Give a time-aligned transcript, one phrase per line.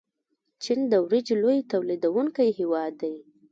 [0.63, 3.15] چین د وریجو لوی تولیدونکی هیواد دی.